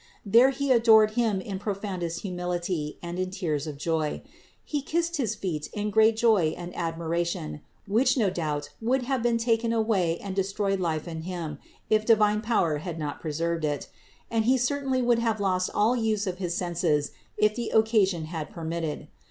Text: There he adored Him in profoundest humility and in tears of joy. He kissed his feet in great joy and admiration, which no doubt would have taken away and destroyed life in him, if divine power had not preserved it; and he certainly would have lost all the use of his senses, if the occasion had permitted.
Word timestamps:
There 0.25 0.49
he 0.49 0.71
adored 0.71 1.11
Him 1.11 1.39
in 1.41 1.59
profoundest 1.59 2.21
humility 2.21 2.97
and 3.03 3.19
in 3.19 3.29
tears 3.29 3.67
of 3.67 3.77
joy. 3.77 4.23
He 4.65 4.81
kissed 4.81 5.17
his 5.17 5.35
feet 5.35 5.69
in 5.73 5.91
great 5.91 6.17
joy 6.17 6.55
and 6.57 6.75
admiration, 6.75 7.61
which 7.87 8.17
no 8.17 8.31
doubt 8.31 8.71
would 8.81 9.03
have 9.03 9.21
taken 9.37 9.71
away 9.71 10.17
and 10.17 10.35
destroyed 10.35 10.79
life 10.79 11.07
in 11.07 11.21
him, 11.21 11.59
if 11.87 12.03
divine 12.03 12.41
power 12.41 12.79
had 12.79 12.97
not 12.97 13.21
preserved 13.21 13.63
it; 13.63 13.89
and 14.31 14.45
he 14.45 14.57
certainly 14.57 15.03
would 15.03 15.19
have 15.19 15.39
lost 15.39 15.69
all 15.71 15.93
the 15.93 16.01
use 16.01 16.25
of 16.25 16.39
his 16.39 16.57
senses, 16.57 17.11
if 17.37 17.53
the 17.53 17.69
occasion 17.69 18.25
had 18.25 18.49
permitted. 18.49 19.07